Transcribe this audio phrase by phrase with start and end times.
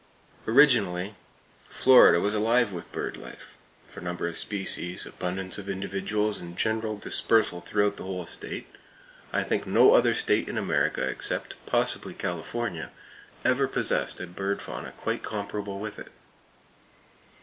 [0.47, 1.13] Originally,
[1.69, 3.49] Florida was alive with bird life.
[3.87, 8.65] For number of species, abundance of individuals, and general dispersal throughout the whole state,
[9.31, 12.89] I think no other state in America except possibly California
[13.45, 16.11] ever possessed a bird fauna quite comparable with it.